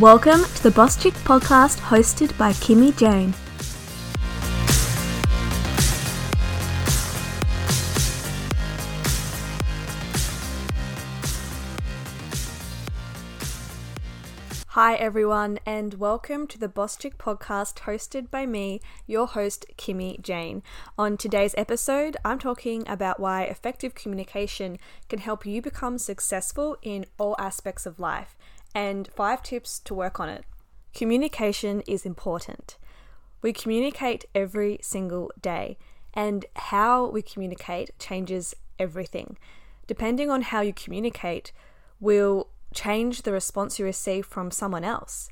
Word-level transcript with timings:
Welcome 0.00 0.42
to 0.42 0.62
the 0.64 0.72
Boss 0.72 1.00
Chick 1.00 1.14
podcast 1.14 1.78
hosted 1.78 2.36
by 2.36 2.50
Kimmy 2.50 2.96
Jane. 2.96 3.32
Hi, 14.70 14.96
everyone, 14.96 15.60
and 15.64 15.94
welcome 15.94 16.48
to 16.48 16.58
the 16.58 16.66
Boss 16.66 16.96
Chick 16.96 17.16
podcast 17.16 17.82
hosted 17.82 18.32
by 18.32 18.46
me, 18.46 18.80
your 19.06 19.28
host, 19.28 19.64
Kimmy 19.78 20.20
Jane. 20.20 20.64
On 20.98 21.16
today's 21.16 21.54
episode, 21.56 22.16
I'm 22.24 22.40
talking 22.40 22.82
about 22.88 23.20
why 23.20 23.44
effective 23.44 23.94
communication 23.94 24.78
can 25.08 25.20
help 25.20 25.46
you 25.46 25.62
become 25.62 25.98
successful 25.98 26.78
in 26.82 27.06
all 27.16 27.36
aspects 27.38 27.86
of 27.86 28.00
life 28.00 28.34
and 28.74 29.08
five 29.14 29.42
tips 29.42 29.78
to 29.80 29.94
work 29.94 30.18
on 30.18 30.28
it. 30.28 30.44
Communication 30.94 31.82
is 31.86 32.04
important. 32.04 32.76
We 33.42 33.52
communicate 33.52 34.24
every 34.34 34.78
single 34.82 35.30
day, 35.40 35.76
and 36.12 36.46
how 36.56 37.08
we 37.08 37.22
communicate 37.22 37.90
changes 37.98 38.54
everything. 38.78 39.36
Depending 39.86 40.30
on 40.30 40.42
how 40.42 40.60
you 40.60 40.72
communicate, 40.72 41.52
will 42.00 42.48
change 42.72 43.22
the 43.22 43.32
response 43.32 43.78
you 43.78 43.84
receive 43.84 44.26
from 44.26 44.50
someone 44.50 44.84
else. 44.84 45.28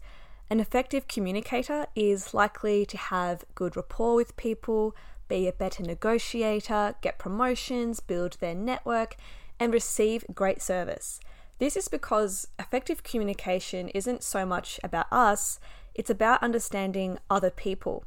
An 0.51 0.61
effective 0.61 1.09
communicator 1.09 1.87
is 1.95 2.35
likely 2.35 2.85
to 2.87 2.97
have 2.97 3.45
good 3.55 3.77
rapport 3.77 4.15
with 4.15 4.37
people, 4.37 4.95
be 5.29 5.49
a 5.49 5.53
better 5.53 5.83
negotiator, 5.83 6.95
get 7.01 7.19
promotions, 7.19 8.01
build 8.01 8.37
their 8.41 8.55
network, 8.55 9.17
and 9.59 9.73
receive 9.73 10.27
great 10.35 10.61
service. 10.61 11.21
This 11.63 11.77
is 11.77 11.87
because 11.87 12.49
effective 12.59 13.05
communication 13.05 13.87
isn't 13.91 14.25
so 14.25 14.45
much 14.45 14.81
about 14.83 15.07
us, 15.13 15.61
it's 15.95 16.11
about 16.11 16.43
understanding 16.43 17.21
other 17.31 17.51
people. 17.51 18.03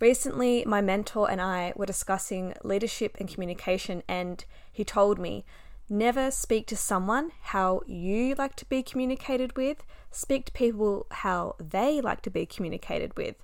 Recently, 0.00 0.64
my 0.66 0.80
mentor 0.80 1.30
and 1.30 1.40
I 1.40 1.72
were 1.76 1.86
discussing 1.86 2.52
leadership 2.64 3.16
and 3.20 3.32
communication, 3.32 4.02
and 4.08 4.44
he 4.72 4.82
told 4.82 5.20
me 5.20 5.44
never 5.88 6.32
speak 6.32 6.66
to 6.66 6.76
someone 6.76 7.30
how 7.42 7.82
you 7.86 8.34
like 8.34 8.56
to 8.56 8.64
be 8.64 8.82
communicated 8.82 9.56
with, 9.56 9.84
speak 10.10 10.46
to 10.46 10.52
people 10.52 11.06
how 11.12 11.54
they 11.60 12.00
like 12.00 12.22
to 12.22 12.30
be 12.30 12.44
communicated 12.44 13.16
with. 13.16 13.36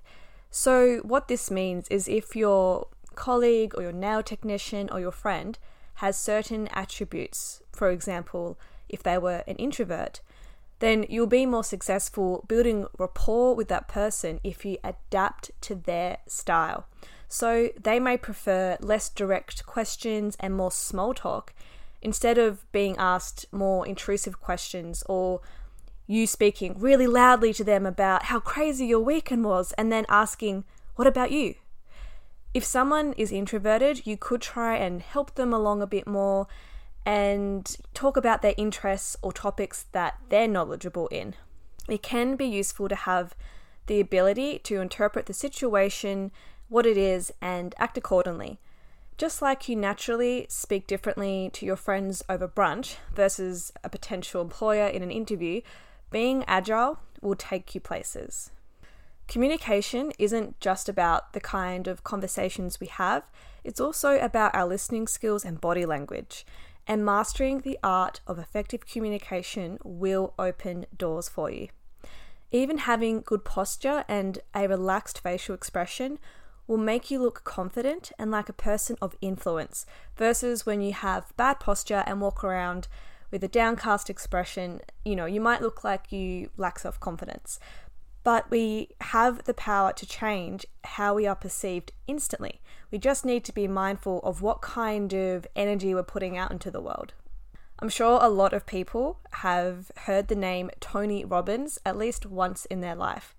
So, 0.51 0.97
what 1.03 1.29
this 1.29 1.49
means 1.49 1.87
is 1.87 2.09
if 2.09 2.35
your 2.35 2.87
colleague 3.15 3.75
or 3.77 3.83
your 3.83 3.93
nail 3.93 4.23
technician 4.23 4.89
or 4.91 4.99
your 4.99 5.13
friend 5.13 5.57
has 6.03 6.17
certain 6.17 6.67
attributes, 6.73 7.61
for 7.71 7.89
example, 7.91 8.59
if 8.89 9.03
they 9.03 9.17
were 9.17 9.43
an 9.47 9.55
introvert, 9.57 10.21
then 10.79 11.05
you'll 11.09 11.27
be 11.27 11.45
more 11.45 11.63
successful 11.63 12.45
building 12.47 12.85
rapport 12.97 13.55
with 13.55 13.67
that 13.67 13.87
person 13.87 14.39
if 14.43 14.63
you 14.65 14.77
adapt 14.83 15.51
to 15.61 15.75
their 15.75 16.17
style. 16.27 16.85
So 17.27 17.69
they 17.81 17.99
may 17.99 18.17
prefer 18.17 18.77
less 18.79 19.09
direct 19.09 19.65
questions 19.65 20.37
and 20.39 20.55
more 20.55 20.71
small 20.71 21.13
talk 21.13 21.53
instead 22.01 22.37
of 22.37 22.71
being 22.71 22.95
asked 22.97 23.45
more 23.51 23.85
intrusive 23.85 24.39
questions 24.39 25.03
or 25.09 25.41
you 26.05 26.25
speaking 26.25 26.75
really 26.77 27.07
loudly 27.07 27.53
to 27.53 27.63
them 27.63 27.85
about 27.85 28.23
how 28.23 28.39
crazy 28.39 28.85
your 28.85 29.01
weekend 29.01 29.43
was 29.43 29.73
and 29.73 29.91
then 29.91 30.05
asking, 30.07 30.63
What 30.95 31.07
about 31.07 31.31
you? 31.31 31.55
If 32.53 32.63
someone 32.63 33.13
is 33.13 33.31
introverted, 33.31 34.07
you 34.07 34.15
could 34.15 34.41
try 34.41 34.77
and 34.77 35.01
help 35.01 35.35
them 35.35 35.53
along 35.53 35.81
a 35.81 35.87
bit 35.87 36.07
more 36.07 36.47
and 37.07 37.77
talk 37.93 38.17
about 38.17 38.41
their 38.41 38.53
interests 38.57 39.15
or 39.21 39.31
topics 39.31 39.85
that 39.93 40.19
they're 40.27 40.45
knowledgeable 40.45 41.07
in. 41.07 41.33
It 41.87 42.03
can 42.03 42.35
be 42.35 42.43
useful 42.43 42.89
to 42.89 42.95
have 42.95 43.33
the 43.85 44.01
ability 44.01 44.59
to 44.65 44.81
interpret 44.81 45.25
the 45.25 45.33
situation, 45.33 46.31
what 46.67 46.85
it 46.85 46.97
is, 46.97 47.31
and 47.41 47.73
act 47.77 47.97
accordingly. 47.97 48.59
Just 49.17 49.41
like 49.41 49.69
you 49.69 49.75
naturally 49.77 50.47
speak 50.49 50.85
differently 50.85 51.49
to 51.53 51.65
your 51.65 51.77
friends 51.77 52.23
over 52.27 52.45
brunch 52.45 52.97
versus 53.15 53.71
a 53.85 53.89
potential 53.89 54.41
employer 54.41 54.87
in 54.87 55.01
an 55.01 55.09
interview, 55.09 55.61
being 56.11 56.43
agile 56.45 56.99
will 57.21 57.35
take 57.35 57.73
you 57.73 57.79
places. 57.79 58.51
Communication 59.29 60.11
isn't 60.19 60.59
just 60.59 60.89
about 60.89 61.31
the 61.31 61.39
kind 61.39 61.87
of 61.87 62.03
conversations 62.03 62.81
we 62.81 62.87
have, 62.87 63.23
it's 63.63 63.79
also 63.79 64.19
about 64.19 64.53
our 64.53 64.67
listening 64.67 65.07
skills 65.07 65.45
and 65.45 65.61
body 65.61 65.85
language 65.85 66.45
and 66.87 67.05
mastering 67.05 67.61
the 67.61 67.77
art 67.83 68.21
of 68.25 68.39
effective 68.39 68.85
communication 68.87 69.77
will 69.83 70.33
open 70.39 70.85
doors 70.95 71.27
for 71.27 71.51
you. 71.51 71.67
Even 72.51 72.79
having 72.79 73.21
good 73.21 73.43
posture 73.43 74.05
and 74.07 74.39
a 74.55 74.67
relaxed 74.67 75.19
facial 75.19 75.53
expression 75.53 76.17
will 76.65 76.77
make 76.77 77.11
you 77.11 77.19
look 77.19 77.43
confident 77.43 78.11
and 78.17 78.31
like 78.31 78.49
a 78.49 78.53
person 78.53 78.97
of 79.01 79.15
influence, 79.21 79.85
versus 80.15 80.65
when 80.65 80.81
you 80.81 80.93
have 80.93 81.35
bad 81.37 81.59
posture 81.59 82.03
and 82.05 82.21
walk 82.21 82.43
around 82.43 82.87
with 83.31 83.43
a 83.43 83.47
downcast 83.47 84.09
expression, 84.09 84.79
you 85.03 85.15
know, 85.15 85.25
you 85.25 85.41
might 85.41 85.61
look 85.61 85.83
like 85.83 86.11
you 86.11 86.49
lack 86.57 86.79
self 86.79 86.99
confidence 86.99 87.59
but 88.27 88.51
we 88.51 88.89
have 88.99 89.45
the 89.45 89.53
power 89.53 89.93
to 89.93 90.05
change 90.05 90.65
how 90.83 91.13
we 91.13 91.25
are 91.25 91.33
perceived 91.33 91.93
instantly. 92.07 92.59
We 92.91 92.97
just 92.97 93.23
need 93.23 93.45
to 93.45 93.53
be 93.53 93.69
mindful 93.69 94.19
of 94.19 94.41
what 94.41 94.61
kind 94.61 95.13
of 95.13 95.47
energy 95.55 95.95
we're 95.95 96.03
putting 96.03 96.37
out 96.37 96.51
into 96.51 96.69
the 96.69 96.81
world. 96.81 97.13
I'm 97.79 97.87
sure 97.87 98.19
a 98.21 98.27
lot 98.27 98.51
of 98.51 98.65
people 98.65 99.21
have 99.31 99.93
heard 99.99 100.27
the 100.27 100.35
name 100.35 100.71
Tony 100.81 101.23
Robbins 101.23 101.79
at 101.85 101.97
least 101.97 102.25
once 102.25 102.65
in 102.65 102.81
their 102.81 102.95
life. 102.95 103.33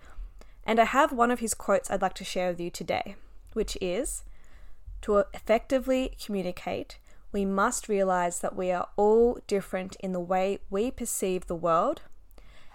And 0.64 0.80
I 0.80 0.84
have 0.84 1.12
one 1.12 1.30
of 1.30 1.40
his 1.40 1.52
quotes 1.52 1.90
I'd 1.90 2.00
like 2.00 2.14
to 2.14 2.24
share 2.24 2.48
with 2.48 2.58
you 2.58 2.70
today, 2.70 3.16
which 3.52 3.76
is 3.82 4.24
To 5.02 5.18
effectively 5.34 6.16
communicate, 6.24 6.98
we 7.30 7.44
must 7.44 7.90
realize 7.90 8.40
that 8.40 8.56
we 8.56 8.70
are 8.70 8.88
all 8.96 9.38
different 9.46 9.96
in 10.00 10.12
the 10.12 10.18
way 10.34 10.60
we 10.70 10.90
perceive 10.90 11.46
the 11.46 11.54
world 11.54 12.00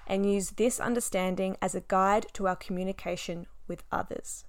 and 0.08 0.32
use 0.32 0.52
this 0.52 0.80
understanding 0.80 1.58
as 1.62 1.76
a 1.76 1.84
guide 1.88 2.28
to 2.34 2.48
our 2.48 2.56
communication 2.56 3.48
with 3.68 3.84
others. 3.92 4.46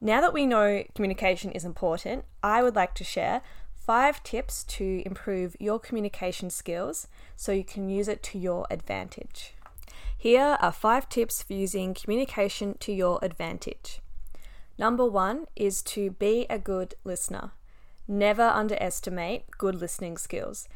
Now 0.00 0.20
that 0.20 0.32
we 0.32 0.46
know 0.46 0.84
communication 0.94 1.52
is 1.52 1.64
important, 1.64 2.24
I 2.42 2.62
would 2.62 2.74
like 2.74 2.94
to 2.94 3.04
share 3.04 3.42
five 3.74 4.22
tips 4.22 4.64
to 4.64 5.02
improve 5.04 5.56
your 5.58 5.78
communication 5.78 6.48
skills 6.48 7.08
so 7.36 7.52
you 7.52 7.64
can 7.64 7.88
use 7.88 8.08
it 8.08 8.22
to 8.22 8.38
your 8.38 8.66
advantage. 8.70 9.54
Here 10.16 10.56
are 10.60 10.72
five 10.72 11.08
tips 11.08 11.42
for 11.42 11.54
using 11.54 11.94
communication 11.94 12.76
to 12.80 12.92
your 12.92 13.18
advantage. 13.22 14.00
Number 14.78 15.04
one 15.04 15.46
is 15.56 15.82
to 15.82 16.10
be 16.10 16.46
a 16.48 16.58
good 16.58 16.94
listener. 17.04 17.52
Never 18.06 18.42
underestimate 18.42 19.50
good 19.58 19.74
listening 19.74 20.16
skills. 20.16 20.68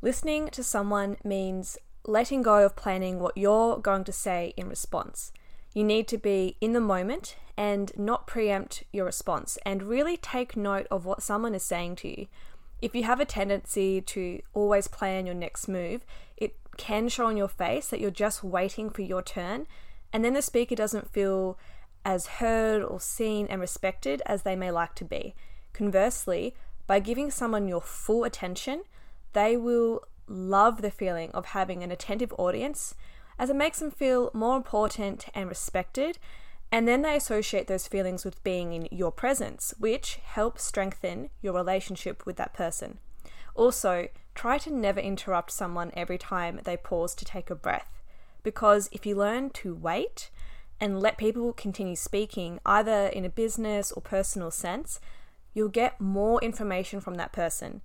Listening 0.00 0.48
to 0.48 0.64
someone 0.64 1.16
means 1.24 1.78
letting 2.04 2.42
go 2.42 2.64
of 2.64 2.76
planning 2.76 3.18
what 3.18 3.36
you're 3.36 3.78
going 3.78 4.04
to 4.04 4.12
say 4.12 4.52
in 4.56 4.68
response. 4.68 5.32
You 5.74 5.84
need 5.84 6.08
to 6.08 6.18
be 6.18 6.56
in 6.60 6.72
the 6.72 6.80
moment 6.80 7.36
and 7.56 7.92
not 7.96 8.26
preempt 8.26 8.82
your 8.92 9.04
response 9.04 9.58
and 9.64 9.82
really 9.82 10.16
take 10.16 10.56
note 10.56 10.86
of 10.90 11.04
what 11.04 11.22
someone 11.22 11.54
is 11.54 11.62
saying 11.62 11.96
to 11.96 12.08
you. 12.08 12.26
If 12.80 12.94
you 12.94 13.04
have 13.04 13.20
a 13.20 13.24
tendency 13.24 14.00
to 14.00 14.42
always 14.52 14.88
plan 14.88 15.26
your 15.26 15.34
next 15.34 15.68
move, 15.68 16.04
it 16.36 16.56
can 16.76 17.08
show 17.08 17.26
on 17.26 17.36
your 17.36 17.48
face 17.48 17.88
that 17.88 18.00
you're 18.00 18.10
just 18.10 18.42
waiting 18.42 18.90
for 18.90 19.02
your 19.02 19.22
turn, 19.22 19.66
and 20.12 20.24
then 20.24 20.34
the 20.34 20.42
speaker 20.42 20.74
doesn't 20.74 21.12
feel 21.12 21.58
as 22.04 22.26
heard 22.26 22.82
or 22.82 23.00
seen 23.00 23.46
and 23.46 23.60
respected 23.60 24.20
as 24.26 24.42
they 24.42 24.56
may 24.56 24.70
like 24.70 24.94
to 24.96 25.04
be. 25.04 25.34
Conversely, 25.72 26.54
by 26.86 26.98
giving 26.98 27.30
someone 27.30 27.68
your 27.68 27.80
full 27.80 28.24
attention, 28.24 28.82
they 29.32 29.56
will 29.56 30.02
love 30.26 30.82
the 30.82 30.90
feeling 30.90 31.30
of 31.32 31.46
having 31.46 31.82
an 31.82 31.90
attentive 31.90 32.32
audience 32.38 32.94
as 33.38 33.50
it 33.50 33.56
makes 33.56 33.80
them 33.80 33.90
feel 33.90 34.30
more 34.34 34.56
important 34.56 35.26
and 35.34 35.48
respected. 35.48 36.18
And 36.70 36.88
then 36.88 37.02
they 37.02 37.16
associate 37.16 37.66
those 37.66 37.86
feelings 37.86 38.24
with 38.24 38.42
being 38.42 38.72
in 38.72 38.88
your 38.90 39.12
presence, 39.12 39.74
which 39.78 40.20
helps 40.24 40.64
strengthen 40.64 41.28
your 41.42 41.52
relationship 41.52 42.24
with 42.24 42.36
that 42.36 42.54
person. 42.54 42.98
Also, 43.54 44.08
try 44.34 44.56
to 44.58 44.72
never 44.72 45.00
interrupt 45.00 45.50
someone 45.50 45.92
every 45.94 46.16
time 46.16 46.60
they 46.64 46.76
pause 46.76 47.14
to 47.16 47.24
take 47.24 47.50
a 47.50 47.54
breath, 47.54 48.00
because 48.42 48.88
if 48.90 49.04
you 49.04 49.14
learn 49.14 49.50
to 49.50 49.74
wait 49.74 50.30
and 50.80 51.00
let 51.00 51.18
people 51.18 51.52
continue 51.52 51.94
speaking, 51.94 52.58
either 52.64 53.06
in 53.08 53.26
a 53.26 53.30
business 53.30 53.92
or 53.92 54.00
personal 54.00 54.50
sense, 54.50 54.98
you'll 55.52 55.68
get 55.68 56.00
more 56.00 56.42
information 56.42 57.00
from 57.00 57.16
that 57.16 57.32
person 57.32 57.82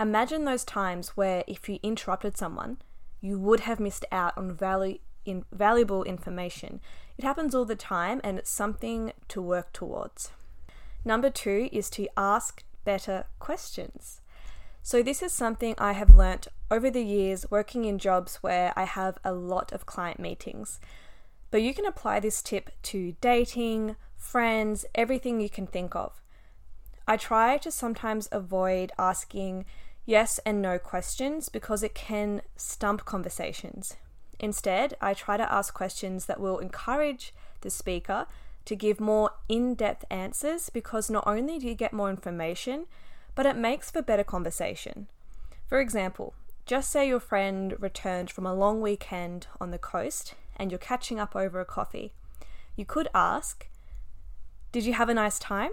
Imagine 0.00 0.46
those 0.46 0.64
times 0.64 1.10
where 1.10 1.44
if 1.46 1.68
you 1.68 1.78
interrupted 1.82 2.34
someone, 2.34 2.78
you 3.20 3.38
would 3.38 3.60
have 3.60 3.78
missed 3.78 4.06
out 4.10 4.32
on 4.34 4.50
value, 4.50 4.96
in, 5.26 5.44
valuable 5.52 6.04
information. 6.04 6.80
It 7.18 7.24
happens 7.24 7.54
all 7.54 7.66
the 7.66 7.76
time 7.76 8.18
and 8.24 8.38
it's 8.38 8.48
something 8.48 9.12
to 9.28 9.42
work 9.42 9.74
towards. 9.74 10.30
Number 11.04 11.28
two 11.28 11.68
is 11.70 11.90
to 11.90 12.08
ask 12.16 12.64
better 12.82 13.26
questions. 13.38 14.22
So, 14.82 15.02
this 15.02 15.22
is 15.22 15.34
something 15.34 15.74
I 15.76 15.92
have 15.92 16.16
learnt 16.16 16.48
over 16.70 16.90
the 16.90 17.04
years 17.04 17.50
working 17.50 17.84
in 17.84 17.98
jobs 17.98 18.36
where 18.36 18.72
I 18.76 18.84
have 18.84 19.18
a 19.22 19.34
lot 19.34 19.70
of 19.70 19.84
client 19.84 20.18
meetings. 20.18 20.80
But 21.50 21.60
you 21.60 21.74
can 21.74 21.84
apply 21.84 22.20
this 22.20 22.40
tip 22.40 22.70
to 22.84 23.16
dating, 23.20 23.96
friends, 24.16 24.86
everything 24.94 25.42
you 25.42 25.50
can 25.50 25.66
think 25.66 25.94
of. 25.94 26.22
I 27.06 27.18
try 27.18 27.58
to 27.58 27.70
sometimes 27.70 28.28
avoid 28.32 28.92
asking 28.98 29.66
yes 30.10 30.40
and 30.44 30.60
no 30.60 30.76
questions 30.76 31.48
because 31.48 31.84
it 31.84 31.94
can 31.94 32.42
stump 32.56 33.04
conversations. 33.04 33.94
Instead, 34.40 34.94
I 35.00 35.14
try 35.14 35.36
to 35.36 35.52
ask 35.52 35.72
questions 35.72 36.26
that 36.26 36.40
will 36.40 36.58
encourage 36.58 37.32
the 37.60 37.70
speaker 37.70 38.26
to 38.64 38.74
give 38.74 38.98
more 38.98 39.30
in 39.48 39.76
depth 39.76 40.04
answers 40.10 40.68
because 40.68 41.10
not 41.10 41.28
only 41.28 41.60
do 41.60 41.68
you 41.68 41.74
get 41.74 41.92
more 41.92 42.10
information, 42.10 42.86
but 43.36 43.46
it 43.46 43.54
makes 43.54 43.92
for 43.92 44.02
better 44.02 44.24
conversation. 44.24 45.06
For 45.68 45.78
example, 45.78 46.34
just 46.66 46.90
say 46.90 47.06
your 47.06 47.20
friend 47.20 47.76
returned 47.78 48.32
from 48.32 48.46
a 48.46 48.54
long 48.54 48.80
weekend 48.80 49.46
on 49.60 49.70
the 49.70 49.78
coast 49.78 50.34
and 50.56 50.72
you're 50.72 50.78
catching 50.78 51.20
up 51.20 51.36
over 51.36 51.60
a 51.60 51.64
coffee. 51.64 52.12
You 52.74 52.84
could 52.84 53.06
ask, 53.14 53.68
Did 54.72 54.84
you 54.86 54.94
have 54.94 55.08
a 55.08 55.14
nice 55.14 55.38
time? 55.38 55.70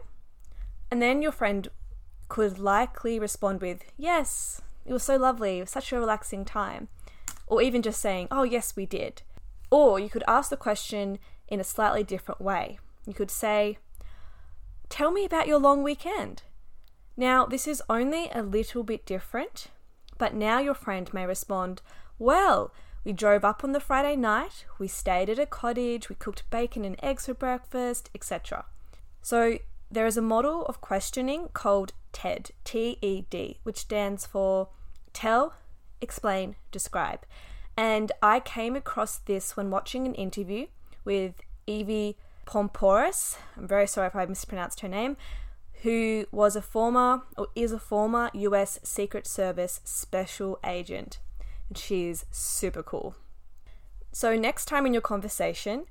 And 0.92 1.02
then 1.02 1.24
your 1.24 1.32
friend 1.32 1.68
could 2.28 2.60
likely 2.60 3.20
respond 3.20 3.62
with, 3.62 3.84
Yes, 3.98 4.62
it 4.86 4.94
was 4.94 5.04
so 5.04 5.18
lovely, 5.18 5.58
it 5.58 5.62
was 5.62 5.70
such 5.72 5.92
a 5.92 6.00
relaxing 6.00 6.46
time. 6.46 6.88
Or 7.48 7.62
even 7.62 7.82
just 7.82 8.02
saying, 8.02 8.28
Oh, 8.32 8.44
yes, 8.44 8.76
we 8.76 8.86
did. 8.86 9.22
Or 9.70 10.00
you 10.00 10.10
could 10.10 10.24
ask 10.28 10.50
the 10.50 10.58
question 10.58 11.20
in 11.48 11.60
a 11.60 11.64
slightly 11.64 12.04
different 12.04 12.42
way. 12.42 12.80
You 13.06 13.14
could 13.14 13.32
say, 13.32 13.78
Tell 14.90 15.12
me 15.12 15.26
about 15.26 15.48
your 15.48 15.60
long 15.60 15.84
weekend. 15.84 16.44
Now, 17.16 17.46
this 17.46 17.68
is 17.68 17.82
only 17.90 18.30
a 18.32 18.44
little 18.44 18.84
bit 18.84 19.06
different, 19.06 19.68
but 20.18 20.34
now 20.34 20.60
your 20.60 20.74
friend 20.74 21.12
may 21.14 21.26
respond, 21.26 21.82
Well, 22.20 22.72
we 23.04 23.14
drove 23.14 23.46
up 23.46 23.64
on 23.64 23.72
the 23.72 23.80
Friday 23.80 24.16
night, 24.16 24.66
we 24.78 24.88
stayed 24.88 25.30
at 25.30 25.40
a 25.40 25.46
cottage, 25.46 26.10
we 26.10 26.16
cooked 26.16 26.50
bacon 26.50 26.84
and 26.84 27.02
eggs 27.02 27.26
for 27.26 27.34
breakfast, 27.34 28.10
etc. 28.14 28.66
So, 29.22 29.60
there 29.90 30.06
is 30.06 30.18
a 30.18 30.22
model 30.22 30.66
of 30.66 30.82
questioning 30.82 31.50
called 31.54 31.94
TED, 32.12 32.52
T 32.64 32.98
E 33.02 33.24
D, 33.30 33.60
which 33.64 33.78
stands 33.78 34.26
for 34.26 34.70
Tell, 35.14 35.54
Explain, 36.02 36.56
Describe. 36.72 37.26
And 37.76 38.12
I 38.22 38.40
came 38.40 38.76
across 38.76 39.18
this 39.18 39.56
when 39.56 39.70
watching 39.70 40.06
an 40.06 40.16
interview 40.16 40.68
with 41.06 41.36
Evie 41.68 42.18
Poumpouras. 42.46 43.38
I'm 43.56 43.68
very 43.68 43.88
sorry 43.88 44.08
if 44.08 44.16
I 44.16 44.26
mispronounced 44.26 44.80
her 44.80 44.88
name. 44.88 45.16
Who 45.84 46.26
was 46.32 46.56
a 46.56 46.62
former 46.62 47.24
or 47.38 47.48
is 47.56 47.72
a 47.72 47.80
former 47.80 48.32
US 48.34 48.80
Secret 48.84 49.28
Service 49.28 49.80
special 49.84 50.60
agent. 50.66 51.20
And 51.70 51.78
she's 51.78 52.26
super 52.32 52.82
cool. 52.82 53.16
So, 54.12 54.36
next 54.36 54.66
time 54.66 54.88
in 54.88 54.94
your 54.94 55.02
conversation, 55.02 55.86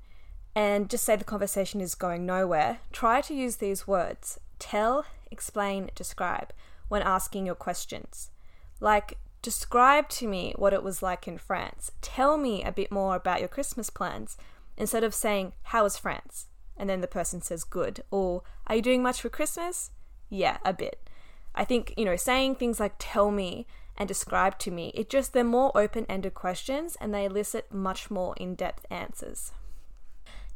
and 0.57 0.89
just 0.89 1.03
say 1.03 1.15
the 1.15 1.23
conversation 1.23 1.81
is 1.81 1.93
going 1.93 2.25
nowhere, 2.25 2.79
try 2.91 3.21
to 3.21 3.35
use 3.35 3.57
these 3.57 3.85
words 3.85 4.39
tell, 4.57 5.05
explain, 5.29 5.91
describe 5.93 6.51
when 6.87 7.03
asking 7.03 7.45
your 7.45 7.53
questions. 7.53 8.31
Like, 8.79 9.19
describe 9.43 10.09
to 10.09 10.27
me 10.27 10.55
what 10.55 10.73
it 10.73 10.81
was 10.81 11.03
like 11.03 11.27
in 11.27 11.37
France. 11.37 11.91
Tell 12.01 12.37
me 12.37 12.63
a 12.63 12.71
bit 12.71 12.91
more 12.91 13.15
about 13.15 13.39
your 13.39 13.49
Christmas 13.49 13.91
plans 13.91 14.35
instead 14.75 15.03
of 15.03 15.13
saying, 15.13 15.53
How 15.61 15.85
is 15.85 15.95
France? 15.95 16.47
And 16.75 16.89
then 16.89 17.01
the 17.01 17.07
person 17.07 17.39
says, 17.39 17.63
Good. 17.63 18.03
Or, 18.09 18.41
Are 18.65 18.77
you 18.77 18.81
doing 18.81 19.03
much 19.03 19.21
for 19.21 19.29
Christmas? 19.29 19.91
Yeah, 20.27 20.57
a 20.65 20.73
bit. 20.73 21.07
I 21.53 21.65
think, 21.65 21.93
you 21.97 22.05
know, 22.05 22.15
saying 22.15 22.55
things 22.55 22.79
like 22.79 22.95
tell 22.97 23.29
me 23.29 23.67
and 23.95 24.07
describe 24.07 24.57
to 24.57 24.71
me, 24.71 24.91
it 24.95 25.07
just, 25.07 25.33
they're 25.33 25.43
more 25.43 25.71
open 25.77 26.07
ended 26.09 26.33
questions 26.33 26.97
and 26.99 27.13
they 27.13 27.25
elicit 27.25 27.71
much 27.71 28.09
more 28.09 28.33
in 28.37 28.55
depth 28.55 28.87
answers. 28.89 29.51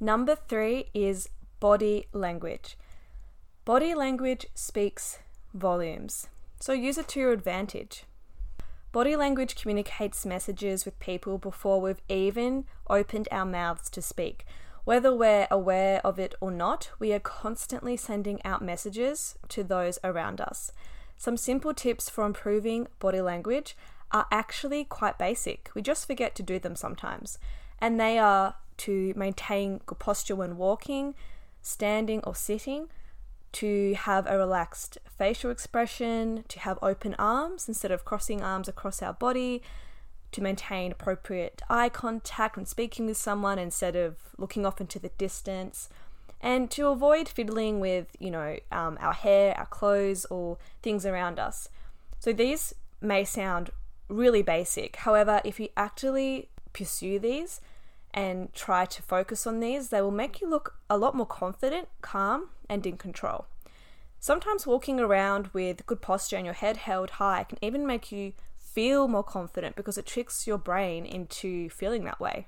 Number 0.03 0.35
three 0.35 0.89
is 0.95 1.29
body 1.59 2.07
language. 2.11 2.75
Body 3.65 3.93
language 3.93 4.47
speaks 4.55 5.19
volumes, 5.53 6.27
so 6.59 6.73
use 6.73 6.97
it 6.97 7.07
to 7.09 7.19
your 7.19 7.31
advantage. 7.31 8.05
Body 8.91 9.15
language 9.15 9.55
communicates 9.55 10.25
messages 10.25 10.85
with 10.85 10.99
people 10.99 11.37
before 11.37 11.79
we've 11.79 12.01
even 12.09 12.65
opened 12.89 13.27
our 13.31 13.45
mouths 13.45 13.91
to 13.91 14.01
speak. 14.01 14.43
Whether 14.85 15.15
we're 15.15 15.47
aware 15.51 16.01
of 16.03 16.17
it 16.17 16.33
or 16.41 16.49
not, 16.49 16.89
we 16.97 17.13
are 17.13 17.19
constantly 17.19 17.95
sending 17.95 18.43
out 18.43 18.63
messages 18.63 19.35
to 19.49 19.63
those 19.63 19.99
around 20.03 20.41
us. 20.41 20.71
Some 21.15 21.37
simple 21.37 21.75
tips 21.75 22.09
for 22.09 22.25
improving 22.25 22.87
body 22.97 23.21
language 23.21 23.77
are 24.11 24.25
actually 24.31 24.83
quite 24.83 25.19
basic. 25.19 25.69
We 25.75 25.83
just 25.83 26.07
forget 26.07 26.33
to 26.37 26.43
do 26.43 26.57
them 26.57 26.75
sometimes. 26.75 27.37
And 27.77 27.99
they 27.99 28.17
are 28.17 28.55
to 28.77 29.13
maintain 29.15 29.81
good 29.85 29.99
posture 29.99 30.35
when 30.35 30.57
walking, 30.57 31.15
standing, 31.61 32.21
or 32.23 32.35
sitting, 32.35 32.87
to 33.53 33.93
have 33.93 34.25
a 34.27 34.37
relaxed 34.37 34.97
facial 35.17 35.51
expression, 35.51 36.45
to 36.47 36.59
have 36.59 36.79
open 36.81 37.15
arms 37.19 37.67
instead 37.67 37.91
of 37.91 38.05
crossing 38.05 38.41
arms 38.41 38.67
across 38.67 39.01
our 39.01 39.13
body, 39.13 39.61
to 40.31 40.41
maintain 40.41 40.91
appropriate 40.91 41.61
eye 41.69 41.89
contact 41.89 42.55
when 42.55 42.65
speaking 42.65 43.05
with 43.05 43.17
someone 43.17 43.59
instead 43.59 43.95
of 43.95 44.15
looking 44.37 44.65
off 44.65 44.79
into 44.79 44.99
the 44.99 45.09
distance, 45.17 45.89
and 46.39 46.71
to 46.71 46.87
avoid 46.87 47.27
fiddling 47.27 47.79
with, 47.79 48.07
you 48.19 48.31
know, 48.31 48.57
um, 48.71 48.97
our 49.01 49.13
hair, 49.13 49.55
our 49.57 49.65
clothes, 49.65 50.25
or 50.25 50.57
things 50.81 51.05
around 51.05 51.37
us. 51.37 51.69
So 52.19 52.31
these 52.31 52.73
may 53.01 53.25
sound 53.25 53.71
really 54.07 54.41
basic. 54.41 54.95
However, 54.97 55.41
if 55.43 55.59
you 55.59 55.69
actually 55.75 56.49
pursue 56.73 57.19
these 57.19 57.61
and 58.13 58.53
try 58.53 58.85
to 58.85 59.01
focus 59.01 59.47
on 59.47 59.59
these, 59.59 59.89
they 59.89 60.01
will 60.01 60.11
make 60.11 60.41
you 60.41 60.49
look 60.49 60.75
a 60.89 60.97
lot 60.97 61.15
more 61.15 61.25
confident, 61.25 61.87
calm, 62.01 62.49
and 62.69 62.85
in 62.85 62.97
control. 62.97 63.45
Sometimes 64.19 64.67
walking 64.67 64.99
around 64.99 65.47
with 65.47 65.85
good 65.85 66.01
posture 66.01 66.37
and 66.37 66.45
your 66.45 66.53
head 66.53 66.77
held 66.77 67.11
high 67.11 67.43
can 67.43 67.57
even 67.61 67.87
make 67.87 68.11
you 68.11 68.33
feel 68.55 69.07
more 69.07 69.23
confident 69.23 69.75
because 69.75 69.97
it 69.97 70.05
tricks 70.05 70.45
your 70.45 70.57
brain 70.57 71.05
into 71.05 71.69
feeling 71.69 72.05
that 72.05 72.19
way. 72.19 72.47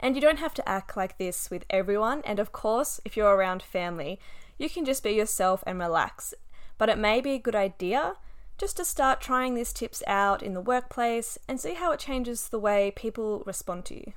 And 0.00 0.14
you 0.14 0.22
don't 0.22 0.38
have 0.38 0.54
to 0.54 0.68
act 0.68 0.96
like 0.96 1.18
this 1.18 1.50
with 1.50 1.66
everyone, 1.68 2.22
and 2.24 2.38
of 2.38 2.52
course, 2.52 3.00
if 3.04 3.16
you're 3.16 3.36
around 3.36 3.62
family, 3.62 4.18
you 4.56 4.70
can 4.70 4.84
just 4.84 5.02
be 5.02 5.10
yourself 5.10 5.62
and 5.66 5.78
relax. 5.78 6.32
But 6.78 6.88
it 6.88 6.96
may 6.96 7.20
be 7.20 7.32
a 7.32 7.38
good 7.38 7.54
idea 7.54 8.14
just 8.56 8.76
to 8.78 8.84
start 8.84 9.20
trying 9.20 9.54
these 9.54 9.72
tips 9.72 10.02
out 10.06 10.42
in 10.42 10.54
the 10.54 10.60
workplace 10.60 11.38
and 11.46 11.60
see 11.60 11.74
how 11.74 11.92
it 11.92 12.00
changes 12.00 12.48
the 12.48 12.58
way 12.58 12.92
people 12.94 13.42
respond 13.46 13.84
to 13.86 13.94
you. 13.94 14.12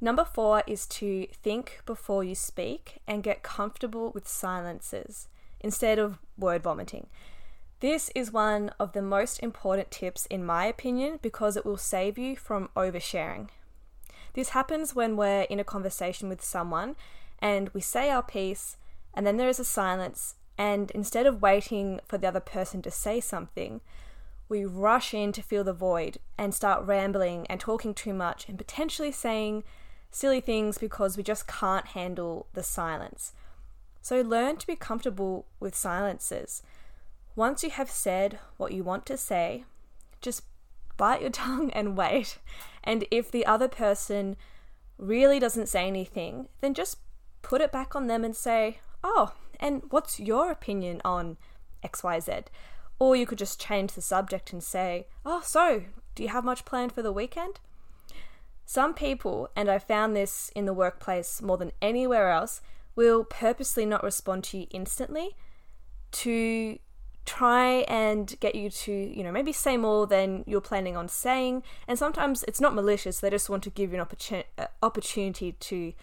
Number 0.00 0.24
four 0.24 0.62
is 0.66 0.86
to 0.86 1.26
think 1.42 1.80
before 1.84 2.22
you 2.22 2.36
speak 2.36 2.98
and 3.06 3.22
get 3.22 3.42
comfortable 3.42 4.12
with 4.12 4.28
silences 4.28 5.28
instead 5.60 5.98
of 5.98 6.18
word 6.36 6.62
vomiting. 6.62 7.08
This 7.80 8.10
is 8.14 8.32
one 8.32 8.70
of 8.78 8.92
the 8.92 9.02
most 9.02 9.40
important 9.40 9.90
tips, 9.90 10.26
in 10.26 10.44
my 10.44 10.66
opinion, 10.66 11.18
because 11.20 11.56
it 11.56 11.66
will 11.66 11.76
save 11.76 12.16
you 12.16 12.36
from 12.36 12.70
oversharing. 12.76 13.48
This 14.34 14.50
happens 14.50 14.94
when 14.94 15.16
we're 15.16 15.42
in 15.42 15.58
a 15.58 15.64
conversation 15.64 16.28
with 16.28 16.44
someone 16.44 16.94
and 17.40 17.68
we 17.70 17.80
say 17.80 18.10
our 18.10 18.22
piece, 18.22 18.76
and 19.14 19.26
then 19.26 19.36
there 19.36 19.48
is 19.48 19.60
a 19.60 19.64
silence, 19.64 20.36
and 20.56 20.90
instead 20.92 21.26
of 21.26 21.42
waiting 21.42 22.00
for 22.06 22.18
the 22.18 22.28
other 22.28 22.40
person 22.40 22.82
to 22.82 22.90
say 22.90 23.20
something, 23.20 23.80
we 24.48 24.64
rush 24.64 25.14
in 25.14 25.30
to 25.32 25.42
fill 25.42 25.62
the 25.62 25.72
void 25.72 26.18
and 26.36 26.54
start 26.54 26.84
rambling 26.84 27.46
and 27.48 27.60
talking 27.60 27.94
too 27.94 28.12
much 28.12 28.48
and 28.48 28.58
potentially 28.58 29.12
saying 29.12 29.62
silly 30.10 30.40
things 30.40 30.78
because 30.78 31.16
we 31.16 31.22
just 31.22 31.46
can't 31.46 31.88
handle 31.88 32.46
the 32.54 32.62
silence. 32.62 33.32
So 34.00 34.20
learn 34.20 34.56
to 34.56 34.66
be 34.66 34.76
comfortable 34.76 35.46
with 35.60 35.74
silences. 35.74 36.62
Once 37.36 37.62
you 37.62 37.70
have 37.70 37.90
said 37.90 38.38
what 38.56 38.72
you 38.72 38.82
want 38.82 39.06
to 39.06 39.16
say, 39.16 39.64
just 40.20 40.42
bite 40.96 41.20
your 41.20 41.30
tongue 41.44 41.70
and 41.72 41.96
wait. 41.96 42.38
And 42.82 43.04
if 43.10 43.30
the 43.30 43.46
other 43.46 43.68
person 43.68 44.36
really 44.96 45.38
doesn't 45.38 45.68
say 45.68 45.86
anything, 45.86 46.48
then 46.60 46.74
just 46.74 46.98
put 47.42 47.60
it 47.60 47.72
back 47.72 47.94
on 47.94 48.06
them 48.06 48.24
and 48.24 48.34
say, 48.34 48.80
Oh, 49.04 49.32
and 49.60 49.82
what's 49.90 50.18
your 50.18 50.50
opinion 50.50 51.00
on 51.04 51.36
XYZ? 51.84 52.46
Or 52.98 53.14
you 53.14 53.26
could 53.26 53.38
just 53.38 53.60
change 53.60 53.92
the 53.92 54.02
subject 54.02 54.52
and 54.52 54.62
say, 54.62 55.06
Oh, 55.24 55.42
so 55.44 55.84
do 56.14 56.22
you 56.22 56.28
have 56.30 56.44
much 56.44 56.64
planned 56.64 56.92
for 56.92 57.02
the 57.02 57.12
weekend? 57.12 57.60
Some 58.70 58.92
people, 58.92 59.48
and 59.56 59.70
I 59.70 59.78
found 59.78 60.14
this 60.14 60.52
in 60.54 60.66
the 60.66 60.74
workplace 60.74 61.40
more 61.40 61.56
than 61.56 61.72
anywhere 61.80 62.30
else, 62.30 62.60
will 62.94 63.24
purposely 63.24 63.86
not 63.86 64.04
respond 64.04 64.44
to 64.44 64.58
you 64.58 64.66
instantly 64.70 65.38
to 66.12 66.78
try 67.24 67.86
and 67.88 68.38
get 68.40 68.54
you 68.54 68.68
to, 68.68 68.92
you 68.92 69.24
know, 69.24 69.32
maybe 69.32 69.54
say 69.54 69.78
more 69.78 70.06
than 70.06 70.44
you're 70.46 70.60
planning 70.60 70.98
on 70.98 71.08
saying. 71.08 71.62
And 71.86 71.98
sometimes 71.98 72.44
it's 72.46 72.60
not 72.60 72.74
malicious, 72.74 73.20
they 73.20 73.30
just 73.30 73.48
want 73.48 73.62
to 73.62 73.70
give 73.70 73.90
you 73.90 74.02
an 74.02 74.44
uh, 74.58 74.66
opportunity 74.82 75.52
to 75.52 75.94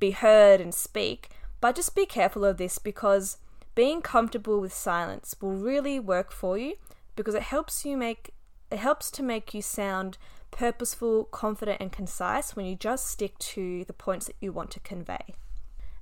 be 0.00 0.10
heard 0.10 0.60
and 0.60 0.74
speak. 0.74 1.28
But 1.60 1.76
just 1.76 1.94
be 1.94 2.06
careful 2.06 2.44
of 2.44 2.56
this 2.56 2.78
because 2.78 3.36
being 3.76 4.02
comfortable 4.02 4.60
with 4.60 4.72
silence 4.72 5.36
will 5.40 5.52
really 5.52 6.00
work 6.00 6.32
for 6.32 6.58
you 6.58 6.74
because 7.14 7.36
it 7.36 7.42
helps 7.42 7.84
you 7.84 7.96
make 7.96 8.32
it 8.68 8.78
helps 8.80 9.12
to 9.12 9.22
make 9.22 9.54
you 9.54 9.62
sound 9.62 10.18
purposeful, 10.50 11.24
confident 11.24 11.80
and 11.80 11.92
concise 11.92 12.56
when 12.56 12.66
you 12.66 12.74
just 12.74 13.06
stick 13.06 13.38
to 13.38 13.84
the 13.84 13.92
points 13.92 14.26
that 14.26 14.36
you 14.40 14.52
want 14.52 14.70
to 14.72 14.80
convey. 14.80 15.34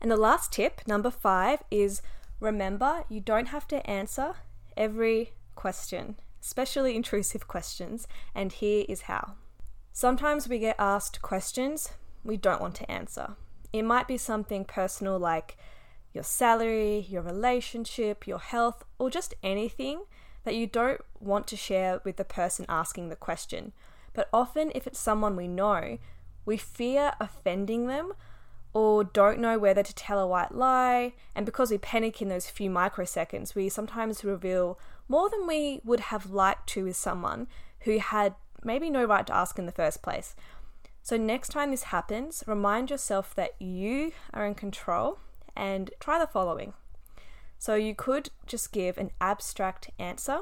And 0.01 0.11
the 0.11 0.17
last 0.17 0.53
tip, 0.53 0.83
number 0.87 1.11
5, 1.11 1.65
is 1.71 2.03
remember 2.41 3.05
you 3.09 3.21
don't 3.21 3.47
have 3.47 3.67
to 3.69 3.89
answer 3.89 4.35
every 4.77 5.33
question, 5.55 6.17
especially 6.41 6.95
intrusive 6.95 7.49
questions, 7.49 8.07
and 8.35 8.53
here 8.53 8.85
is 8.89 9.03
how. 9.03 9.35
Sometimes 9.93 10.49
we 10.49 10.61
get 10.61 10.77
asked 10.79 11.21
questions 11.23 11.93
we 12.23 12.37
don't 12.37 12.61
want 12.61 12.77
to 12.77 12.91
answer. 12.91 13.35
It 13.73 13.83
might 13.83 14.07
be 14.07 14.17
something 14.17 14.65
personal 14.65 15.19
like 15.19 15.57
your 16.13 16.25
salary, 16.25 17.07
your 17.09 17.23
relationship, 17.23 18.27
your 18.27 18.39
health, 18.39 18.85
or 18.99 19.11
just 19.11 19.35
anything 19.43 20.03
that 20.45 20.55
you 20.55 20.67
don't 20.67 21.01
want 21.21 21.47
to 21.49 21.57
share 21.57 22.01
with 22.05 22.17
the 22.17 22.25
person 22.25 22.65
asking 22.69 23.09
the 23.09 23.17
question. 23.17 23.73
But 24.13 24.29
often, 24.33 24.73
if 24.75 24.87
it's 24.87 24.99
someone 24.99 25.37
we 25.37 25.49
know, 25.49 25.99
we 26.45 26.57
fear 26.57 27.13
offending 27.21 27.87
them 27.87 28.13
or 28.73 29.05
don't 29.05 29.39
know 29.39 29.59
whether 29.59 29.83
to 29.83 29.95
tell 29.95 30.19
a 30.19 30.27
white 30.27 30.55
lie. 30.55 31.15
And 31.35 31.47
because 31.47 31.71
we 31.71 31.79
panic 31.79 32.21
in 32.21 32.29
those 32.29 32.49
few 32.49 32.71
microseconds, 32.71 33.55
we 33.55 33.69
sometimes 33.69 34.25
reveal 34.25 34.79
more 35.09 35.31
than 35.31 35.47
we 35.47 35.81
would 35.85 36.01
have 36.01 36.31
liked 36.31 36.69
to 36.71 36.85
with 36.85 36.97
someone 36.97 37.49
who 37.81 37.99
had 37.99 38.35
maybe 38.63 38.91
no 38.91 39.05
right 39.05 39.27
to 39.27 39.35
ask 39.35 39.59
in 39.59 39.67
the 39.67 39.73
first 39.73 40.03
place. 40.03 40.35
So, 41.03 41.17
next 41.17 41.49
time 41.49 41.71
this 41.71 41.85
happens, 41.85 42.45
remind 42.47 42.91
yourself 42.91 43.35
that 43.35 43.55
you 43.59 44.13
are 44.35 44.45
in 44.45 44.55
control 44.55 45.19
and 45.57 45.91
try 46.01 46.19
the 46.19 46.27
following. 46.27 46.75
So, 47.59 47.75
you 47.75 47.95
could 47.95 48.31
just 48.47 48.73
give 48.73 48.99
an 48.99 49.13
abstract 49.21 49.91
answer 49.99 50.41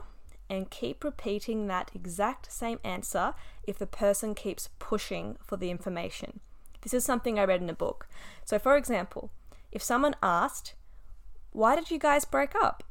and 0.50 0.70
keep 0.70 1.04
repeating 1.04 1.66
that 1.66 1.90
exact 1.94 2.52
same 2.52 2.80
answer 2.84 3.34
if 3.66 3.78
the 3.78 3.86
person 3.86 4.34
keeps 4.34 4.68
pushing 4.78 5.36
for 5.42 5.56
the 5.56 5.70
information. 5.70 6.40
This 6.82 6.94
is 6.94 7.04
something 7.04 7.38
I 7.38 7.44
read 7.44 7.62
in 7.62 7.70
a 7.70 7.74
book. 7.74 8.08
So, 8.44 8.58
for 8.58 8.76
example, 8.76 9.30
if 9.72 9.82
someone 9.82 10.14
asked, 10.22 10.74
Why 11.52 11.74
did 11.74 11.90
you 11.90 11.98
guys 11.98 12.24
break 12.24 12.54
up? 12.54 12.82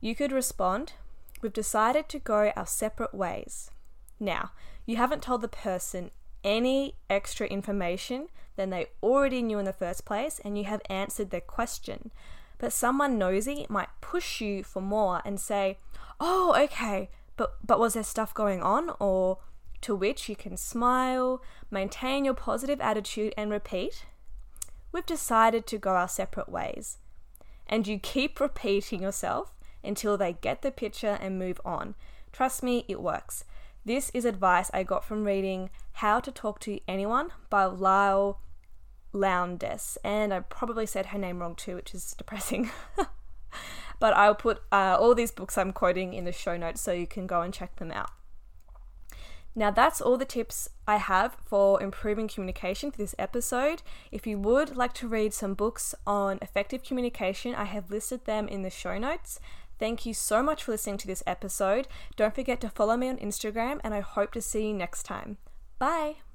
You 0.00 0.14
could 0.14 0.32
respond, 0.32 0.92
We've 1.40 1.52
decided 1.52 2.08
to 2.08 2.18
go 2.18 2.52
our 2.56 2.66
separate 2.66 3.14
ways. 3.14 3.70
Now, 4.18 4.50
you 4.86 4.96
haven't 4.96 5.22
told 5.22 5.40
the 5.40 5.48
person 5.48 6.10
any 6.42 6.94
extra 7.08 7.46
information 7.46 8.28
than 8.56 8.70
they 8.70 8.86
already 9.02 9.42
knew 9.42 9.58
in 9.58 9.64
the 9.64 9.72
first 9.72 10.04
place, 10.04 10.40
and 10.44 10.58
you 10.58 10.64
have 10.64 10.82
answered 10.90 11.30
their 11.30 11.40
question. 11.40 12.10
But 12.58 12.72
someone 12.72 13.18
nosy 13.18 13.66
might 13.68 13.88
push 14.00 14.40
you 14.40 14.64
for 14.64 14.82
more 14.82 15.22
and 15.24 15.38
say, 15.38 15.78
"Oh, 16.18 16.56
okay, 16.64 17.10
but 17.36 17.56
but 17.64 17.78
was 17.78 17.94
there 17.94 18.02
stuff 18.02 18.34
going 18.34 18.62
on?" 18.62 18.90
Or 18.98 19.38
to 19.82 19.94
which 19.94 20.28
you 20.28 20.36
can 20.36 20.56
smile, 20.56 21.42
maintain 21.70 22.24
your 22.24 22.34
positive 22.34 22.80
attitude, 22.80 23.34
and 23.36 23.50
repeat, 23.50 24.06
"We've 24.92 25.06
decided 25.06 25.66
to 25.66 25.78
go 25.78 25.92
our 25.92 26.08
separate 26.08 26.48
ways." 26.48 26.98
And 27.66 27.86
you 27.86 27.98
keep 27.98 28.40
repeating 28.40 29.02
yourself 29.02 29.54
until 29.84 30.16
they 30.16 30.32
get 30.32 30.62
the 30.62 30.70
picture 30.70 31.18
and 31.20 31.38
move 31.38 31.60
on. 31.64 31.94
Trust 32.32 32.62
me, 32.62 32.84
it 32.88 33.00
works. 33.00 33.44
This 33.84 34.10
is 34.12 34.24
advice 34.24 34.70
I 34.74 34.82
got 34.82 35.04
from 35.04 35.24
reading 35.24 35.70
How 35.92 36.20
to 36.20 36.30
Talk 36.30 36.60
to 36.60 36.80
Anyone 36.86 37.30
by 37.48 37.64
Leil 37.64 38.36
Lowndes, 39.12 39.96
and 40.04 40.34
I 40.34 40.40
probably 40.40 40.84
said 40.84 41.06
her 41.06 41.18
name 41.18 41.38
wrong 41.38 41.54
too, 41.54 41.76
which 41.76 41.94
is 41.94 42.12
depressing. 42.12 42.70
but 43.98 44.14
I'll 44.14 44.34
put 44.34 44.62
uh, 44.70 44.96
all 45.00 45.14
these 45.14 45.32
books 45.32 45.56
I'm 45.56 45.72
quoting 45.72 46.12
in 46.12 46.24
the 46.24 46.32
show 46.32 46.56
notes 46.56 46.80
so 46.80 46.92
you 46.92 47.06
can 47.06 47.26
go 47.26 47.40
and 47.40 47.54
check 47.54 47.76
them 47.76 47.90
out. 47.90 48.10
Now, 49.58 49.72
that's 49.72 50.00
all 50.00 50.16
the 50.16 50.24
tips 50.24 50.68
I 50.86 50.98
have 50.98 51.36
for 51.44 51.82
improving 51.82 52.28
communication 52.28 52.92
for 52.92 52.98
this 52.98 53.16
episode. 53.18 53.82
If 54.12 54.24
you 54.24 54.38
would 54.38 54.76
like 54.76 54.92
to 54.94 55.08
read 55.08 55.34
some 55.34 55.54
books 55.54 55.96
on 56.06 56.38
effective 56.40 56.84
communication, 56.84 57.56
I 57.56 57.64
have 57.64 57.90
listed 57.90 58.24
them 58.24 58.46
in 58.46 58.62
the 58.62 58.70
show 58.70 58.98
notes. 58.98 59.40
Thank 59.80 60.06
you 60.06 60.14
so 60.14 60.44
much 60.44 60.62
for 60.62 60.70
listening 60.70 60.98
to 60.98 61.08
this 61.08 61.24
episode. 61.26 61.88
Don't 62.14 62.36
forget 62.36 62.60
to 62.60 62.68
follow 62.68 62.96
me 62.96 63.08
on 63.08 63.16
Instagram, 63.16 63.80
and 63.82 63.94
I 63.94 64.00
hope 64.00 64.30
to 64.34 64.40
see 64.40 64.68
you 64.68 64.74
next 64.74 65.02
time. 65.02 65.38
Bye. 65.80 66.27